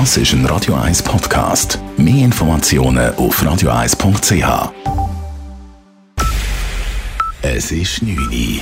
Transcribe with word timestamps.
Das 0.00 0.16
ist 0.16 0.32
ein 0.32 0.44
Radio 0.46 0.74
1 0.74 1.04
Podcast. 1.04 1.78
Mehr 1.96 2.24
Informationen 2.24 3.14
auf 3.14 3.40
radio1.ch. 3.40 4.72
Es 7.42 7.70
ist 7.70 8.02
9 8.02 8.18
Uhr. 8.18 8.60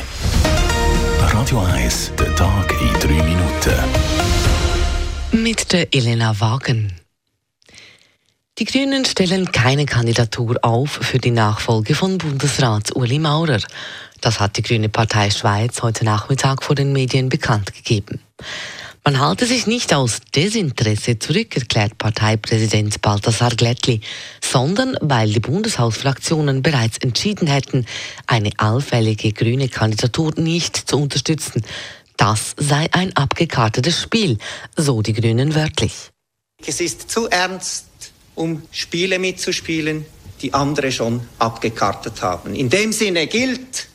Radio 1.33 1.61
1, 1.61 2.13
der 2.19 2.37
Tag 2.37 2.75
in 2.83 2.93
3 3.01 3.09
Minuten. 3.25 3.73
Mit 5.43 5.73
der 5.73 5.95
Elena 5.95 6.39
Wagen. 6.39 6.93
Die 8.59 8.67
Grünen 8.67 9.07
stellen 9.07 9.51
keine 9.53 9.87
Kandidatur 9.87 10.59
auf 10.61 10.91
für 10.91 11.19
die 11.19 11.31
Nachfolge 11.31 11.95
von 11.95 12.19
Bundesrat 12.19 12.95
Uli 12.95 13.19
Maurer. 13.19 13.63
Das 14.21 14.39
hat 14.39 14.59
die 14.59 14.63
Grüne 14.63 14.91
Partei 14.91 15.31
Schweiz 15.31 15.81
heute 15.81 16.05
Nachmittag 16.05 16.63
vor 16.63 16.75
den 16.75 16.93
Medien 16.93 17.31
bekannt 17.31 17.73
gegeben. 17.73 18.21
Man 19.05 19.19
halte 19.19 19.47
sich 19.47 19.67
nicht 19.67 19.93
aus 19.93 20.21
Desinteresse 20.33 21.19
zurück, 21.19 21.57
erklärt 21.57 21.99
Parteipräsident 21.99 23.03
Balthasar 23.03 23.51
Glättli, 23.51 24.01
sondern 24.41 24.97
weil 25.01 25.33
die 25.33 25.41
Bundeshausfraktionen 25.41 26.63
bereits 26.63 26.99
entschieden 26.99 27.49
hätten, 27.49 27.85
eine 28.29 28.53
allfällige 28.59 29.33
grüne 29.33 29.69
Kandidatur 29.69 30.33
nicht 30.37 30.77
zu 30.77 30.99
unterstützen. 30.99 31.65
Das 32.17 32.55
sei 32.57 32.89
ein 32.93 33.17
abgekartetes 33.17 34.01
Spiel, 34.01 34.39
so 34.77 35.03
die 35.03 35.15
Grünen 35.15 35.57
wörtlich. 35.57 35.93
Es 36.65 36.81
ist 36.81 37.11
zu 37.11 37.29
ernst, 37.29 37.87
um 38.37 38.63
Spiele 38.71 39.19
mitzuspielen, 39.19 40.07
die 40.43 40.55
andere 40.55 40.93
schon 40.93 41.27
abgekartet 41.41 42.23
haben. 42.23 42.55
In 42.55 42.71
dem 42.71 42.93
Sinne 42.93 43.27
gilt, 43.27 43.89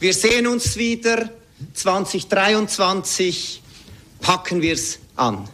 wir 0.00 0.14
sehen 0.14 0.46
uns 0.46 0.78
wieder 0.78 1.28
2023 1.74 3.60
packen 4.24 4.62
wir 4.62 4.72
es 4.72 4.98
an. 5.16 5.46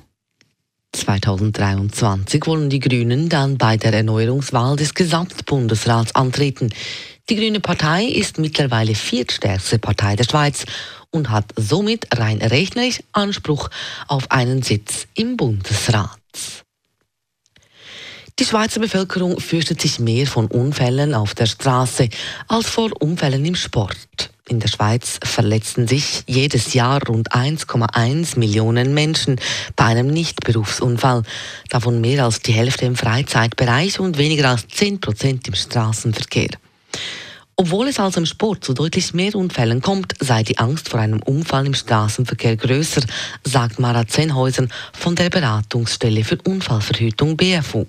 2023 0.93 2.47
wollen 2.47 2.71
die 2.71 2.79
Grünen 2.79 3.29
dann 3.29 3.59
bei 3.59 3.77
der 3.77 3.93
Erneuerungswahl 3.93 4.77
des 4.77 4.95
Gesamtbundesrats 4.95 6.15
antreten. 6.15 6.73
Die 7.29 7.35
Grüne 7.35 7.59
Partei 7.59 8.05
ist 8.05 8.39
mittlerweile 8.39 8.95
viertstärkste 8.95 9.81
Partei 9.81 10.15
der 10.15 10.23
Schweiz 10.23 10.67
und 11.11 11.31
hat 11.31 11.47
somit 11.57 12.07
rein 12.17 12.39
rechnerisch 12.39 13.03
Anspruch 13.11 13.71
auf 14.07 14.31
einen 14.31 14.63
Sitz 14.63 15.09
im 15.15 15.37
Bundesrat. 15.37 16.21
Die 18.39 18.45
Schweizer 18.45 18.79
Bevölkerung 18.79 19.41
fürchtet 19.41 19.81
sich 19.81 19.99
mehr 19.99 20.29
von 20.29 20.47
Unfällen 20.47 21.15
auf 21.15 21.35
der 21.35 21.47
Straße 21.47 22.09
als 22.47 22.69
vor 22.69 22.91
Unfällen 23.01 23.45
im 23.45 23.57
Sport. 23.57 24.30
In 24.51 24.59
der 24.59 24.67
Schweiz 24.67 25.21
verletzen 25.23 25.87
sich 25.87 26.25
jedes 26.27 26.75
Jahr 26.75 27.07
rund 27.07 27.31
1,1 27.31 28.37
Millionen 28.37 28.93
Menschen 28.95 29.37
bei 29.77 29.85
einem 29.85 30.09
Nichtberufsunfall, 30.09 31.23
davon 31.69 32.01
mehr 32.01 32.25
als 32.25 32.41
die 32.41 32.53
Hälfte 32.53 32.85
im 32.85 32.97
Freizeitbereich 32.97 34.01
und 34.01 34.19
weniger 34.19 34.49
als 34.49 34.67
10 34.67 35.01
Prozent 35.01 35.47
im 35.47 35.55
Straßenverkehr. 35.55 36.51
Obwohl 37.55 37.87
es 37.87 38.01
also 38.01 38.19
im 38.19 38.27
Sport 38.27 38.65
zu 38.65 38.75
deutlich 38.75 39.15
mehr 39.15 39.37
Unfällen 39.37 39.83
kommt, 39.83 40.15
sei 40.19 40.43
die 40.43 40.59
Angst 40.59 40.89
vor 40.89 40.99
einem 40.99 41.23
Unfall 41.23 41.67
im 41.67 41.75
Straßenverkehr 41.75 42.57
größer, 42.57 43.03
sagt 43.45 43.79
Mara 43.79 44.09
Zenhäusen 44.09 44.73
von 44.93 45.15
der 45.15 45.31
Beratungsstelle 45.31 46.25
für 46.25 46.39
Unfallverhütung 46.43 47.37
BFU. 47.37 47.87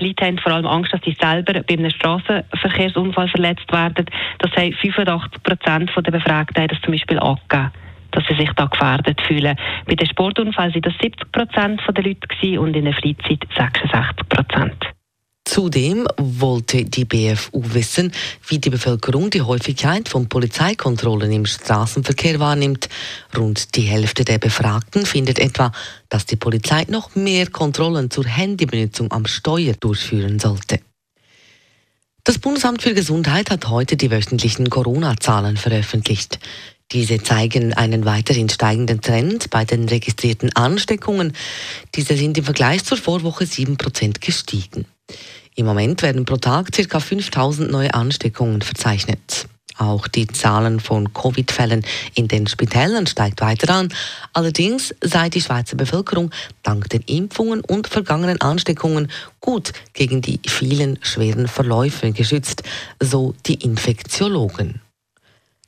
Die 0.00 0.06
Leute 0.06 0.26
haben 0.26 0.38
vor 0.38 0.52
allem 0.52 0.66
Angst, 0.66 0.92
dass 0.92 1.00
sie 1.04 1.16
selber 1.20 1.52
bei 1.52 1.74
einem 1.74 1.90
Straßenverkehrsunfall 1.90 3.28
verletzt 3.28 3.70
werden. 3.70 4.06
Das 4.38 4.50
haben 4.52 4.72
85 4.72 5.42
Prozent 5.42 5.90
der 5.96 6.10
Befragten 6.10 6.66
das 6.68 6.80
zum 6.80 6.92
Beispiel 6.92 7.18
angegeben 7.18 7.70
dass 8.12 8.24
sie 8.26 8.34
sich 8.34 8.50
da 8.56 8.66
gefährdet 8.66 9.20
fühlen. 9.20 9.56
Bei 9.86 9.94
den 9.94 10.08
Sportunfällen 10.08 10.74
waren 10.74 10.82
das 10.82 10.94
70 11.00 11.30
Prozent 11.30 11.80
der 11.96 12.04
Leute 12.04 12.60
und 12.60 12.74
in 12.74 12.84
der 12.84 12.94
Freizeit 12.94 13.46
66 13.56 14.28
Prozent. 14.28 14.99
Zudem 15.44 16.06
wollte 16.16 16.84
die 16.84 17.04
BFU 17.04 17.62
wissen, 17.74 18.12
wie 18.46 18.58
die 18.58 18.70
Bevölkerung 18.70 19.30
die 19.30 19.42
Häufigkeit 19.42 20.08
von 20.08 20.28
Polizeikontrollen 20.28 21.32
im 21.32 21.44
Straßenverkehr 21.44 22.38
wahrnimmt. 22.38 22.88
Rund 23.36 23.74
die 23.74 23.82
Hälfte 23.82 24.24
der 24.24 24.38
Befragten 24.38 25.06
findet 25.06 25.38
etwa, 25.40 25.72
dass 26.08 26.26
die 26.26 26.36
Polizei 26.36 26.84
noch 26.88 27.16
mehr 27.16 27.48
Kontrollen 27.48 28.10
zur 28.10 28.26
Handybenutzung 28.26 29.10
am 29.10 29.26
Steuer 29.26 29.74
durchführen 29.74 30.38
sollte. 30.38 30.80
Das 32.22 32.38
Bundesamt 32.38 32.82
für 32.82 32.94
Gesundheit 32.94 33.50
hat 33.50 33.68
heute 33.68 33.96
die 33.96 34.10
wöchentlichen 34.10 34.70
Corona-Zahlen 34.70 35.56
veröffentlicht. 35.56 36.38
Diese 36.92 37.22
zeigen 37.22 37.72
einen 37.72 38.04
weiterhin 38.04 38.48
steigenden 38.48 39.00
Trend 39.00 39.50
bei 39.50 39.64
den 39.64 39.88
registrierten 39.88 40.54
Ansteckungen. 40.54 41.32
Diese 41.94 42.16
sind 42.16 42.36
im 42.36 42.44
Vergleich 42.44 42.84
zur 42.84 42.98
Vorwoche 42.98 43.44
7% 43.44 44.20
gestiegen. 44.20 44.86
Im 45.60 45.66
Moment 45.66 46.00
werden 46.00 46.24
pro 46.24 46.38
Tag 46.38 46.72
ca. 46.72 47.00
5000 47.00 47.70
neue 47.70 47.92
Ansteckungen 47.92 48.62
verzeichnet. 48.62 49.46
Auch 49.76 50.08
die 50.08 50.26
Zahlen 50.26 50.80
von 50.80 51.12
Covid-Fällen 51.12 51.84
in 52.14 52.28
den 52.28 52.46
Spitälern 52.46 53.06
steigt 53.06 53.42
weiter 53.42 53.74
an. 53.74 53.92
Allerdings 54.32 54.94
sei 55.02 55.28
die 55.28 55.42
Schweizer 55.42 55.76
Bevölkerung 55.76 56.30
dank 56.62 56.88
den 56.88 57.02
Impfungen 57.02 57.60
und 57.60 57.88
vergangenen 57.88 58.40
Ansteckungen 58.40 59.10
gut 59.40 59.74
gegen 59.92 60.22
die 60.22 60.40
vielen 60.46 60.98
schweren 61.02 61.46
Verläufe 61.46 62.10
geschützt, 62.12 62.62
so 62.98 63.34
die 63.44 63.62
Infektiologen. 63.62 64.80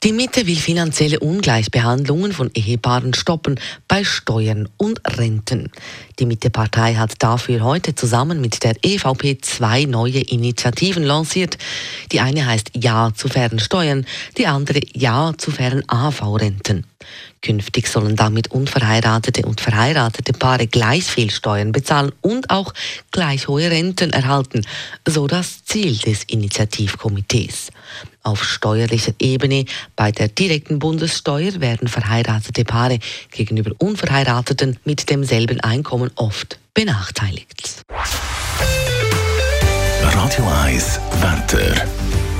Die 0.04 0.12
Mitte 0.12 0.48
will 0.48 0.56
finanzielle 0.56 1.20
Ungleichbehandlungen 1.20 2.32
von 2.32 2.50
Ehepaaren 2.54 3.14
stoppen 3.14 3.60
bei 3.86 4.02
Steuern 4.02 4.68
und 4.76 5.00
Renten. 5.16 5.70
Die 6.18 6.26
Mitte-Partei 6.26 6.96
hat 6.96 7.14
dafür 7.20 7.62
heute 7.62 7.94
zusammen 7.94 8.40
mit 8.40 8.64
der 8.64 8.74
EVP 8.82 9.38
zwei 9.42 9.84
neue 9.84 10.18
Initiativen 10.18 11.04
lanciert. 11.04 11.56
Die 12.10 12.18
eine 12.18 12.46
heißt 12.46 12.72
Ja 12.74 13.12
zu 13.14 13.28
fairen 13.28 13.60
Steuern, 13.60 14.04
die 14.38 14.48
andere 14.48 14.80
Ja 14.92 15.34
zu 15.38 15.52
fairen 15.52 15.84
AV-Renten. 15.88 16.84
Künftig 17.42 17.88
sollen 17.88 18.16
damit 18.16 18.50
unverheiratete 18.50 19.44
und 19.44 19.60
verheiratete 19.60 20.32
Paare 20.32 20.66
gleich 20.66 21.04
viel 21.04 21.30
Steuern 21.30 21.72
bezahlen 21.72 22.12
und 22.20 22.50
auch 22.50 22.72
gleich 23.10 23.48
hohe 23.48 23.70
Renten 23.70 24.10
erhalten, 24.12 24.64
so 25.06 25.26
das 25.26 25.64
Ziel 25.64 25.96
des 25.96 26.24
Initiativkomitees. 26.24 27.70
Auf 28.22 28.44
steuerlicher 28.44 29.14
Ebene 29.18 29.64
bei 29.96 30.12
der 30.12 30.28
direkten 30.28 30.78
Bundessteuer 30.78 31.60
werden 31.60 31.88
verheiratete 31.88 32.64
Paare 32.64 33.00
gegenüber 33.30 33.72
unverheirateten 33.78 34.78
mit 34.84 35.10
demselben 35.10 35.60
Einkommen 35.60 36.10
oft 36.14 36.58
benachteiligt. 36.74 37.82
Radio 40.02 40.48
1 40.64 41.00
Wetter. 41.20 42.31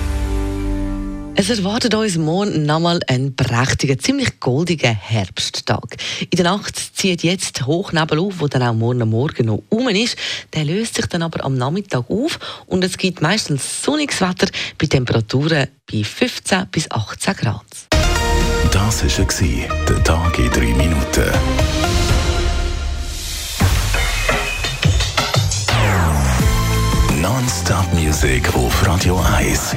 Es 1.35 1.49
erwartet 1.49 1.95
uns 1.95 2.19
morgen 2.19 2.67
nochmal 2.67 3.01
ein 3.09 3.35
prächtiger, 3.35 3.99
ziemlich 3.99 4.39
goldiger 4.39 4.91
Herbsttag. 4.91 5.97
In 6.31 6.37
der 6.37 6.45
Nacht 6.45 6.77
zieht 6.95 7.23
jetzt 7.23 7.67
Hochnebel 7.67 8.19
auf, 8.19 8.41
wo 8.41 8.49
dann 8.49 8.63
auch 8.63 8.75
morgen 8.75 9.09
Morgen 9.09 9.47
noch 9.47 9.63
um 9.71 9.89
ist. 9.89 10.17
Der 10.53 10.65
löst 10.65 10.97
sich 10.97 11.07
dann 11.07 11.23
aber 11.23 11.45
am 11.45 11.55
Nachmittag 11.55 12.11
auf 12.11 12.39
und 12.67 12.85
es 12.85 12.99
gibt 12.99 13.23
meistens 13.23 13.83
sonniges 13.83 14.21
Wetter 14.21 14.47
bei 14.79 14.87
Temperaturen 14.87 15.69
bei 15.91 16.05
15 16.05 16.67
bis 16.71 16.91
18 16.91 17.35
Grad. 17.35 17.67
Das 18.71 19.03
war 19.03 19.87
der 19.89 20.05
Tag 20.05 20.39
in 20.39 20.51
drei 20.51 20.75
Minuten. 20.75 21.33
Non-Stop-Musik 27.21 28.55
auf 28.55 28.87
Radio 28.87 29.19
1. 29.19 29.77